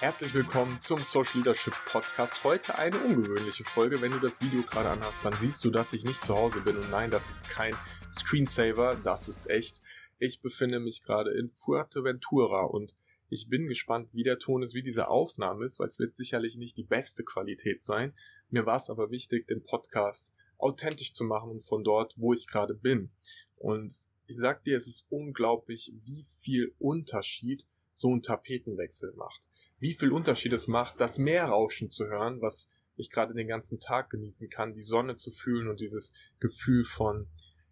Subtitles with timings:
[0.00, 2.44] Herzlich willkommen zum Social Leadership Podcast.
[2.44, 4.02] Heute eine ungewöhnliche Folge.
[4.02, 6.76] Wenn du das Video gerade anhast, dann siehst du, dass ich nicht zu Hause bin.
[6.76, 7.74] Und nein, das ist kein
[8.12, 9.80] Screensaver, das ist echt.
[10.18, 12.94] Ich befinde mich gerade in Fuerteventura und
[13.30, 16.58] ich bin gespannt, wie der Ton ist, wie diese Aufnahme ist, weil es wird sicherlich
[16.58, 18.12] nicht die beste Qualität sein.
[18.50, 22.46] Mir war es aber wichtig, den Podcast authentisch zu machen und von dort, wo ich
[22.46, 23.12] gerade bin.
[23.56, 23.94] Und
[24.26, 29.48] ich sag dir, es ist unglaublich, wie viel Unterschied so ein Tapetenwechsel macht.
[29.78, 34.10] Wie viel Unterschied es macht, das Meerrauschen zu hören, was ich gerade den ganzen Tag
[34.10, 37.28] genießen kann, die Sonne zu fühlen und dieses Gefühl von,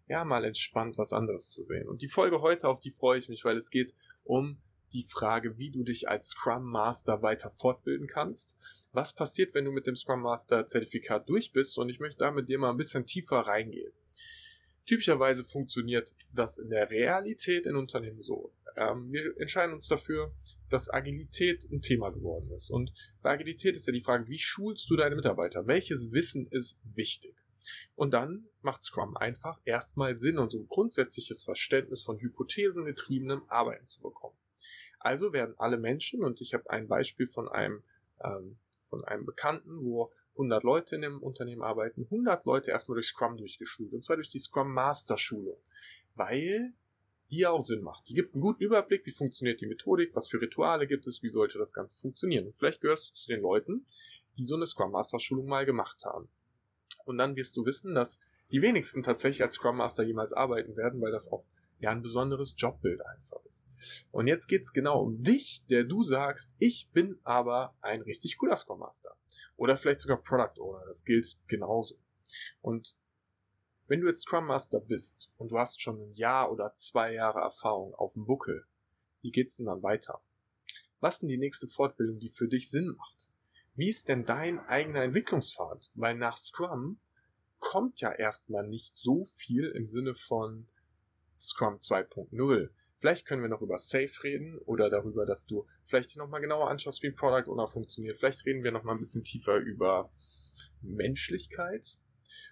[0.07, 1.87] ja, mal entspannt was anderes zu sehen.
[1.87, 4.61] Und die Folge heute, auf die freue ich mich, weil es geht um
[4.93, 8.55] die Frage, wie du dich als Scrum Master weiter fortbilden kannst.
[8.91, 11.77] Was passiert, wenn du mit dem Scrum Master Zertifikat durch bist?
[11.77, 13.91] Und ich möchte da mit dir mal ein bisschen tiefer reingehen.
[14.85, 18.53] Typischerweise funktioniert das in der Realität in Unternehmen so.
[18.75, 20.33] Ähm, wir entscheiden uns dafür,
[20.69, 22.69] dass Agilität ein Thema geworden ist.
[22.69, 25.67] Und bei Agilität ist ja die Frage, wie schulst du deine Mitarbeiter?
[25.67, 27.35] Welches Wissen ist wichtig?
[27.95, 34.01] Und dann macht Scrum einfach erstmal Sinn und so grundsätzliches Verständnis von hypothesengetriebenem Arbeiten zu
[34.01, 34.37] bekommen.
[34.99, 37.83] Also werden alle Menschen, und ich habe ein Beispiel von einem,
[38.23, 43.07] ähm, von einem Bekannten, wo 100 Leute in dem Unternehmen arbeiten, 100 Leute erstmal durch
[43.07, 45.57] Scrum durchgeschult, und zwar durch die Scrum Master Schulung,
[46.15, 46.73] weil
[47.31, 48.09] die auch Sinn macht.
[48.09, 51.29] Die gibt einen guten Überblick, wie funktioniert die Methodik, was für Rituale gibt es, wie
[51.29, 52.45] sollte das Ganze funktionieren.
[52.45, 53.85] Und vielleicht gehörst du zu den Leuten,
[54.37, 56.29] die so eine Scrum Master Schulung mal gemacht haben.
[57.05, 58.19] Und dann wirst du wissen, dass
[58.51, 61.45] die wenigsten tatsächlich als Scrum Master jemals arbeiten werden, weil das auch
[61.79, 63.67] ja ein besonderes Jobbild einfach ist.
[64.11, 68.55] Und jetzt geht's genau um dich, der du sagst, ich bin aber ein richtig cooler
[68.55, 69.15] Scrum Master.
[69.57, 71.95] Oder vielleicht sogar Product Owner, das gilt genauso.
[72.61, 72.95] Und
[73.87, 77.39] wenn du jetzt Scrum Master bist und du hast schon ein Jahr oder zwei Jahre
[77.39, 78.65] Erfahrung auf dem Buckel,
[79.21, 80.21] wie geht's denn dann weiter?
[80.99, 83.29] Was ist denn die nächste Fortbildung, die für dich Sinn macht?
[83.75, 85.91] Wie ist denn dein eigener Entwicklungspfad?
[85.93, 86.99] Weil nach Scrum
[87.59, 90.67] kommt ja erstmal nicht so viel im Sinne von
[91.37, 92.69] Scrum 2.0.
[92.99, 96.69] Vielleicht können wir noch über Safe reden oder darüber, dass du vielleicht noch mal genauer
[96.69, 98.17] anschaust, wie Product Owner funktioniert.
[98.17, 100.11] Vielleicht reden wir noch mal ein bisschen tiefer über
[100.81, 101.99] Menschlichkeit.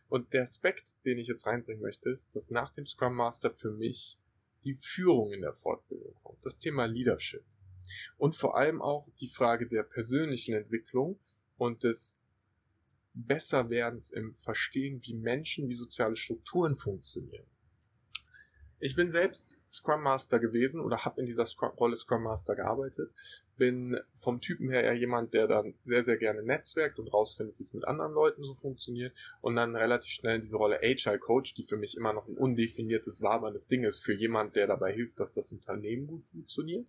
[0.09, 3.71] Und der Aspekt, den ich jetzt reinbringen möchte, ist, dass nach dem Scrum Master für
[3.71, 4.17] mich
[4.63, 6.45] die Führung in der Fortbildung kommt.
[6.45, 7.43] Das Thema Leadership.
[8.17, 11.19] Und vor allem auch die Frage der persönlichen Entwicklung
[11.57, 12.21] und des
[13.13, 17.45] Besserwerdens im Verstehen, wie Menschen, wie soziale Strukturen funktionieren.
[18.85, 23.13] Ich bin selbst Scrum Master gewesen oder habe in dieser Scrum Rolle Scrum Master gearbeitet.
[23.55, 27.63] Bin vom Typen her eher jemand, der dann sehr, sehr gerne netzwerkt und rausfindet, wie
[27.63, 31.53] es mit anderen Leuten so funktioniert und dann relativ schnell in diese Rolle Agile Coach,
[31.53, 35.17] die für mich immer noch ein undefiniertes, waberndes Ding ist, für jemand, der dabei hilft,
[35.17, 36.85] dass das Unternehmen gut funktioniert,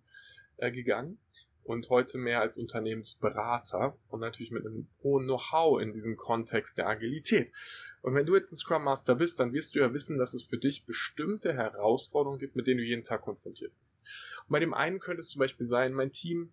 [0.56, 1.20] äh, gegangen
[1.64, 6.88] und heute mehr als Unternehmensberater und natürlich mit einem hohen Know-how in diesem Kontext der
[6.88, 7.50] Agilität.
[8.02, 10.42] Und wenn du jetzt ein Scrum Master bist, dann wirst du ja wissen, dass es
[10.42, 13.98] für dich bestimmte Herausforderungen gibt, mit denen du jeden Tag konfrontiert bist.
[14.46, 16.52] Und bei dem einen könnte es zum Beispiel sein, mein Team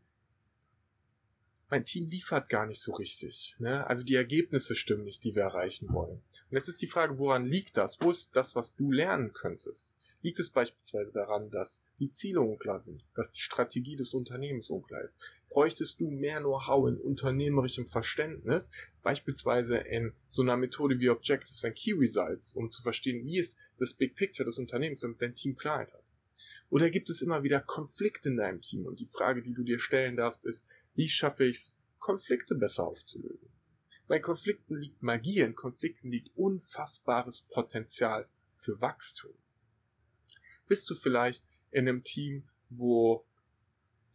[1.71, 3.55] mein Team liefert gar nicht so richtig.
[3.57, 3.87] Ne?
[3.87, 6.21] Also die Ergebnisse stimmen nicht, die wir erreichen wollen.
[6.49, 7.97] Und jetzt ist die Frage, woran liegt das?
[8.01, 9.95] Wo ist das, was du lernen könntest?
[10.23, 15.01] Liegt es beispielsweise daran, dass die Ziele unklar sind, dass die Strategie des Unternehmens unklar
[15.01, 15.19] ist?
[15.49, 18.69] Bräuchtest du mehr Know-how in unternehmerischem Verständnis,
[19.01, 23.57] beispielsweise in so einer Methode wie Objectives and Key Results, um zu verstehen, wie es
[23.77, 26.13] das Big Picture des Unternehmens damit dein Team Klarheit hat?
[26.69, 28.85] Oder gibt es immer wieder Konflikte in deinem Team?
[28.85, 32.85] Und die Frage, die du dir stellen darfst, ist, wie schaffe ich es, Konflikte besser
[32.85, 33.49] aufzulösen?
[34.07, 39.33] Bei Konflikten liegt Magie, in Konflikten liegt unfassbares Potenzial für Wachstum.
[40.71, 43.25] Bist du vielleicht in einem Team, wo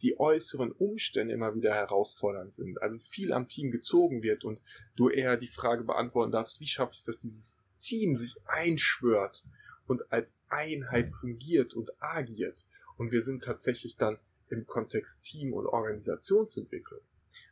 [0.01, 4.59] die äußeren Umstände immer wieder herausfordernd sind, also viel am Team gezogen wird und
[4.95, 9.45] du eher die Frage beantworten darfst, wie schaffe ich es, dass dieses Team sich einschwört
[9.85, 12.65] und als Einheit fungiert und agiert.
[12.97, 14.17] Und wir sind tatsächlich dann
[14.49, 17.01] im Kontext Team- und Organisationsentwicklung.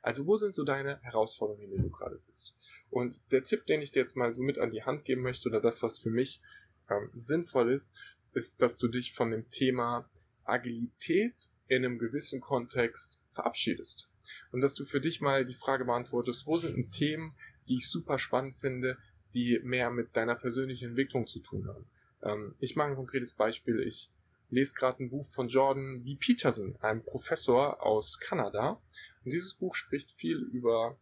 [0.01, 2.55] Also wo sind so deine Herausforderungen, in denen du gerade bist?
[2.89, 5.47] Und der Tipp, den ich dir jetzt mal so mit an die Hand geben möchte,
[5.47, 6.41] oder das, was für mich
[6.89, 10.09] ähm, sinnvoll ist, ist, dass du dich von dem Thema
[10.43, 14.09] Agilität in einem gewissen Kontext verabschiedest.
[14.51, 17.35] Und dass du für dich mal die Frage beantwortest, wo sind Themen,
[17.67, 18.97] die ich super spannend finde,
[19.33, 21.85] die mehr mit deiner persönlichen Entwicklung zu tun haben.
[22.23, 23.79] Ähm, ich mache ein konkretes Beispiel.
[23.79, 24.11] Ich
[24.49, 26.15] lese gerade ein Buch von Jordan B.
[26.15, 28.81] Peterson, einem Professor aus Kanada.
[29.23, 30.97] Und dieses Buch spricht viel über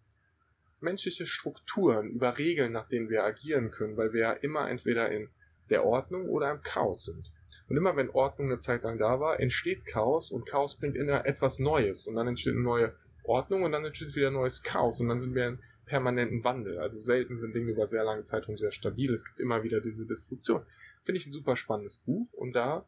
[0.79, 5.29] menschliche Strukturen, über Regeln, nach denen wir agieren können, weil wir ja immer entweder in
[5.73, 7.31] der Ordnung oder im Chaos sind.
[7.67, 11.25] Und immer wenn Ordnung eine Zeit lang da war, entsteht Chaos und Chaos bringt immer
[11.25, 15.09] etwas Neues und dann entsteht eine neue Ordnung und dann entsteht wieder neues Chaos und
[15.09, 16.77] dann sind wir in permanenten Wandel.
[16.79, 19.11] Also selten sind Dinge über sehr lange Zeitraum sehr stabil.
[19.11, 20.63] Es gibt immer wieder diese Destruktion.
[21.01, 22.85] Finde ich ein super spannendes Buch und da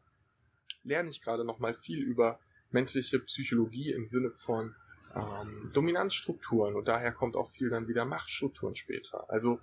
[0.84, 2.38] lerne ich gerade nochmal viel über
[2.70, 4.74] menschliche Psychologie im Sinne von
[5.14, 9.28] ähm, Dominanzstrukturen und daher kommt auch viel dann wieder Machtstrukturen später.
[9.30, 9.60] Also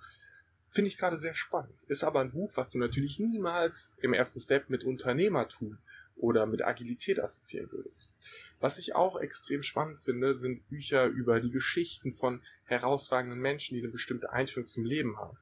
[0.74, 1.84] finde ich gerade sehr spannend.
[1.84, 5.78] Ist aber ein Buch, was du natürlich niemals im ersten Step mit Unternehmertum
[6.16, 8.10] oder mit Agilität assoziieren würdest.
[8.58, 13.82] Was ich auch extrem spannend finde, sind Bücher über die Geschichten von herausragenden Menschen, die
[13.82, 15.38] eine bestimmte Einstellung zum Leben haben.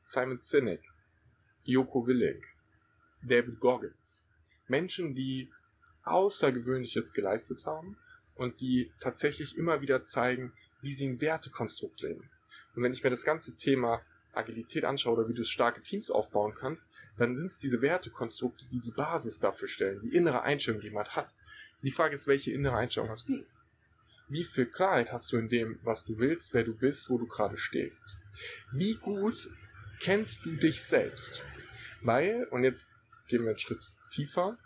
[0.00, 0.82] Simon Sinek,
[1.64, 2.44] Joko Willink,
[3.22, 4.22] David Goggins.
[4.68, 5.50] Menschen, die
[6.04, 7.96] Außergewöhnliches geleistet haben
[8.36, 12.30] und die tatsächlich immer wieder zeigen, wie sie ein Wertekonstrukt leben.
[12.76, 14.00] Und wenn ich mir das ganze Thema
[14.36, 18.80] Agilität anschaue oder wie du starke Teams aufbauen kannst, dann sind es diese Wertekonstrukte, die
[18.80, 21.34] die Basis dafür stellen, die innere Einstellung, die man hat.
[21.82, 23.44] Die Frage ist, welche innere Einstellung hast du?
[24.28, 27.26] Wie viel Klarheit hast du in dem, was du willst, wer du bist, wo du
[27.26, 28.16] gerade stehst?
[28.72, 29.48] Wie gut
[30.00, 31.44] kennst du dich selbst?
[32.02, 32.88] Weil, und jetzt
[33.28, 34.58] gehen wir einen Schritt tiefer,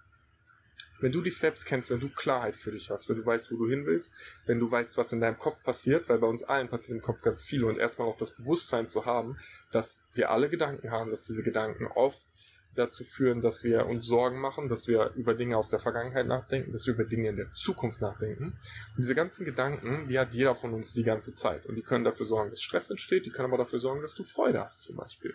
[1.01, 3.57] wenn du dich selbst kennst, wenn du Klarheit für dich hast, wenn du weißt, wo
[3.57, 4.13] du hin willst,
[4.47, 7.23] wenn du weißt, was in deinem Kopf passiert, weil bei uns allen passiert im Kopf
[7.23, 9.37] ganz viel und erstmal auch das Bewusstsein zu haben,
[9.73, 12.27] dass wir alle Gedanken haben, dass diese Gedanken oft
[12.75, 16.73] dazu führen, dass wir uns Sorgen machen, dass wir über Dinge aus der Vergangenheit nachdenken,
[16.73, 18.45] dass wir über Dinge in der Zukunft nachdenken.
[18.45, 21.67] Und diese ganzen Gedanken, die hat jeder von uns die ganze Zeit.
[21.67, 24.23] Und die können dafür sorgen, dass Stress entsteht, die können aber dafür sorgen, dass du
[24.23, 25.35] Freude hast zum Beispiel.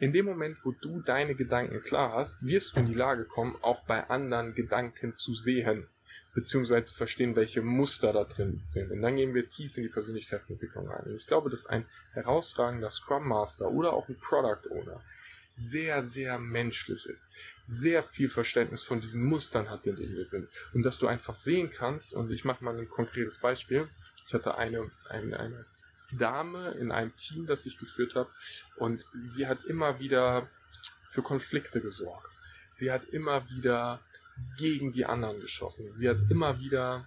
[0.00, 3.56] In dem Moment, wo du deine Gedanken klar hast, wirst du in die Lage kommen,
[3.60, 5.88] auch bei anderen Gedanken zu sehen,
[6.34, 8.90] beziehungsweise zu verstehen, welche Muster da drin sind.
[8.90, 11.04] Und dann gehen wir tief in die Persönlichkeitsentwicklung rein.
[11.04, 15.04] Und ich glaube, dass ein herausragender Scrum Master oder auch ein Product Owner
[15.52, 17.30] sehr, sehr menschlich ist,
[17.62, 20.48] sehr viel Verständnis von diesen Mustern hat, in denen wir sind.
[20.72, 23.86] Und dass du einfach sehen kannst, und ich mache mal ein konkretes Beispiel.
[24.26, 25.66] Ich hatte eine, eine, eine
[26.12, 28.30] Dame in einem Team, das ich geführt habe.
[28.76, 30.48] Und sie hat immer wieder
[31.10, 32.30] für Konflikte gesorgt.
[32.70, 34.00] Sie hat immer wieder
[34.56, 35.92] gegen die anderen geschossen.
[35.94, 37.06] Sie hat immer wieder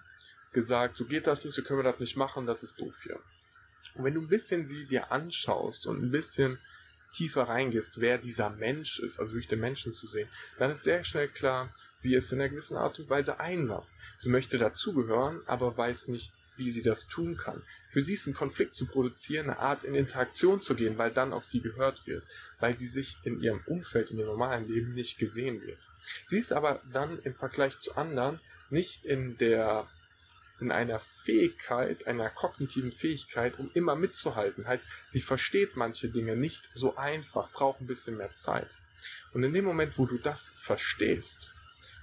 [0.52, 3.20] gesagt, so geht das nicht, so können wir das nicht machen, das ist doof hier.
[3.96, 6.60] Und wenn du ein bisschen sie dir anschaust und ein bisschen
[7.12, 11.04] tiefer reingehst, wer dieser Mensch ist, also wirklich den Menschen zu sehen, dann ist sehr
[11.04, 13.84] schnell klar, sie ist in einer gewissen Art und Weise einsam.
[14.18, 17.64] Sie möchte dazugehören, aber weiß nicht, wie sie das tun kann.
[17.88, 21.34] Für sie ist ein Konflikt zu produzieren, eine Art in Interaktion zu gehen, weil dann
[21.34, 22.26] auf sie gehört wird,
[22.60, 25.80] weil sie sich in ihrem Umfeld, in ihrem normalen Leben nicht gesehen wird.
[26.26, 28.40] Sie ist aber dann im Vergleich zu anderen
[28.70, 29.88] nicht in der
[30.60, 34.66] in einer Fähigkeit, einer kognitiven Fähigkeit, um immer mitzuhalten.
[34.66, 38.70] Heißt, sie versteht manche Dinge nicht so einfach, braucht ein bisschen mehr Zeit.
[39.34, 41.54] Und in dem Moment, wo du das verstehst,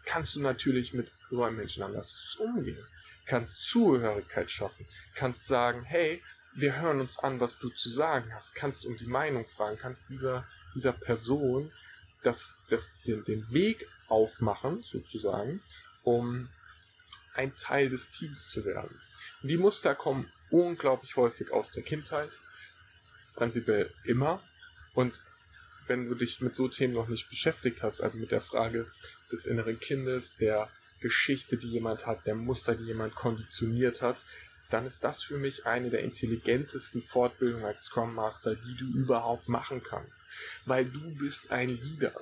[0.05, 2.85] kannst du natürlich mit so einem Menschen anders umgehen
[3.31, 6.21] kannst Zugehörigkeit schaffen, kannst sagen, hey,
[6.55, 10.11] wir hören uns an, was du zu sagen hast, kannst um die Meinung fragen, kannst
[10.11, 11.71] dieser, dieser Person
[12.25, 15.62] das, das, den, den Weg aufmachen, sozusagen,
[16.03, 16.49] um
[17.35, 19.00] ein Teil des Teams zu werden.
[19.43, 22.41] Und die Muster kommen unglaublich häufig aus der Kindheit,
[23.37, 24.43] prinzipiell immer.
[24.93, 25.23] Und
[25.87, 28.91] wenn du dich mit so Themen noch nicht beschäftigt hast, also mit der Frage
[29.31, 30.69] des inneren Kindes, der
[31.00, 34.25] Geschichte, die jemand hat, der Muster, die jemand konditioniert hat,
[34.70, 39.48] dann ist das für mich eine der intelligentesten Fortbildungen als Scrum Master, die du überhaupt
[39.48, 40.27] machen kannst.
[40.65, 42.15] Weil du bist ein Leader.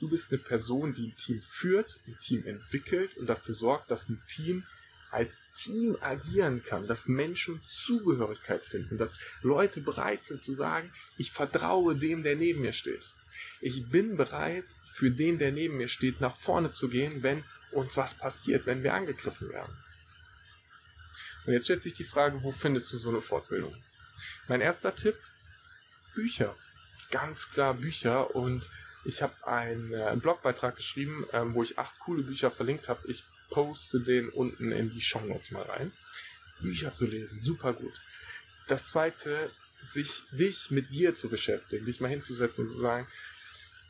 [0.00, 4.08] Du bist eine Person, die ein Team führt, ein Team entwickelt und dafür sorgt, dass
[4.08, 4.64] ein Team
[5.10, 11.32] als Team agieren kann, dass Menschen Zugehörigkeit finden, dass Leute bereit sind zu sagen, ich
[11.32, 13.14] vertraue dem, der neben mir steht.
[13.60, 17.96] Ich bin bereit, für den, der neben mir steht, nach vorne zu gehen, wenn uns
[17.96, 19.76] was passiert, wenn wir angegriffen werden.
[21.46, 23.74] Und jetzt stellt sich die Frage, wo findest du so eine Fortbildung?
[24.48, 25.16] Mein erster Tipp,
[26.14, 26.56] Bücher.
[27.10, 28.68] Ganz klar Bücher und
[29.04, 33.08] ich habe einen, äh, einen, Blogbeitrag geschrieben, ähm, wo ich acht coole Bücher verlinkt habe.
[33.08, 35.92] Ich poste den unten in die Show Notes mal rein.
[36.60, 37.98] Bücher zu lesen, super gut.
[38.66, 43.08] Das zweite, sich dich mit dir zu beschäftigen, dich mal hinzusetzen und zu sagen,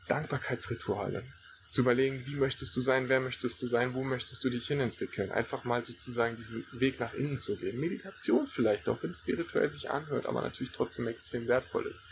[0.07, 1.25] Dankbarkeitsrituale
[1.69, 5.31] zu überlegen, wie möchtest du sein, wer möchtest du sein, wo möchtest du dich hinentwickeln.
[5.31, 7.79] Einfach mal sozusagen diesen Weg nach innen zu gehen.
[7.79, 12.07] Meditation vielleicht, auch wenn es spirituell sich anhört, aber natürlich trotzdem extrem wertvoll ist.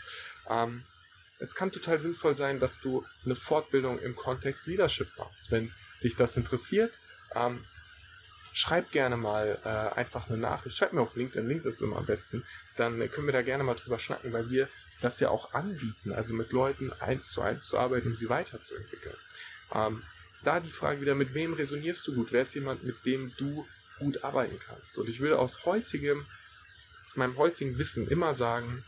[0.48, 0.84] Ähm,
[1.40, 5.50] es kann total sinnvoll sein, dass du eine Fortbildung im Kontext Leadership machst.
[5.50, 5.72] Wenn
[6.02, 7.00] dich das interessiert,
[7.34, 7.64] ähm,
[8.52, 10.76] schreib gerne mal äh, einfach eine Nachricht.
[10.76, 12.44] Schreib mir auf LinkedIn, LinkedIn ist immer am besten.
[12.76, 14.68] Dann können wir da gerne mal drüber schnacken, weil wir
[15.00, 19.16] das ja auch anbieten, also mit Leuten eins zu eins zu arbeiten, um sie weiterzuentwickeln.
[19.72, 20.02] Ähm,
[20.44, 22.32] da die Frage wieder, mit wem resonierst du gut?
[22.32, 23.66] Wer ist jemand, mit dem du
[23.98, 24.98] gut arbeiten kannst.
[24.98, 26.26] Und ich würde aus heutigem,
[27.04, 28.84] aus meinem heutigen Wissen immer sagen,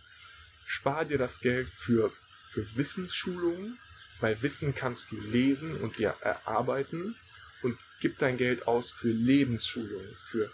[0.67, 2.12] spar dir das Geld für,
[2.45, 3.79] für Wissensschulungen,
[4.21, 7.17] weil Wissen kannst du lesen und dir erarbeiten
[7.62, 10.50] und gib dein Geld aus für Lebensschulungen, für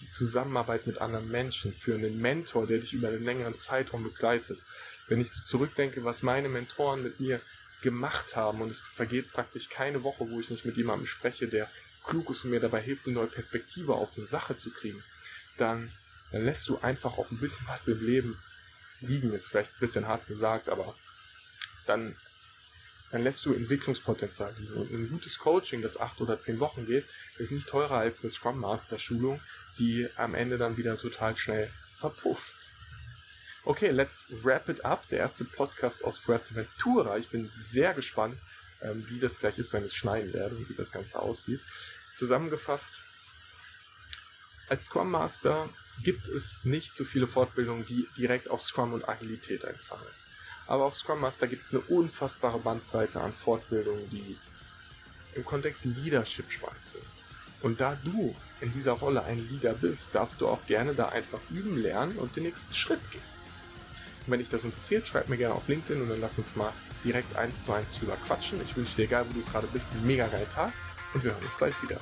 [0.00, 4.60] die Zusammenarbeit mit anderen Menschen, für einen Mentor, der dich über einen längeren Zeitraum begleitet.
[5.08, 7.40] Wenn ich so zurückdenke, was meine Mentoren mit mir
[7.82, 11.70] gemacht haben und es vergeht praktisch keine Woche, wo ich nicht mit jemandem spreche, der
[12.04, 15.02] klug ist und mir dabei hilft, eine neue Perspektive auf eine Sache zu kriegen,
[15.56, 15.92] dann,
[16.32, 18.38] dann lässt du einfach auch ein bisschen was im Leben
[19.00, 19.32] liegen.
[19.32, 20.94] Ist vielleicht ein bisschen hart gesagt, aber
[21.86, 22.16] dann,
[23.10, 24.74] dann lässt du Entwicklungspotenzial liegen.
[24.74, 27.06] Und ein gutes Coaching, das acht oder zehn Wochen geht,
[27.38, 29.40] ist nicht teurer als eine Scrum Master Schulung,
[29.78, 32.68] die am Ende dann wieder total schnell verpufft.
[33.64, 35.08] Okay, let's wrap it up.
[35.08, 37.16] Der erste Podcast aus Fuerteventura.
[37.18, 38.38] Ich bin sehr gespannt,
[38.80, 41.60] ähm, wie das gleich ist, wenn es schneien werde und wie das Ganze aussieht.
[42.12, 43.02] Zusammengefasst,
[44.68, 45.70] als Scrum Master
[46.02, 50.12] gibt es nicht so viele Fortbildungen, die direkt auf Scrum und Agilität einzahlen.
[50.66, 54.36] Aber auf Scrum Master gibt es eine unfassbare Bandbreite an Fortbildungen, die
[55.34, 57.04] im Kontext Leadership spannend sind.
[57.62, 61.40] Und da du in dieser Rolle ein Leader bist, darfst du auch gerne da einfach
[61.50, 63.22] üben lernen und den nächsten Schritt gehen.
[64.26, 66.72] Und wenn dich das interessiert, schreib mir gerne auf LinkedIn und dann lass uns mal
[67.04, 68.60] direkt eins zu eins drüber quatschen.
[68.64, 70.72] Ich wünsche dir, egal wo du gerade bist, einen mega geilen Tag
[71.14, 72.00] und wir hören uns bald wieder.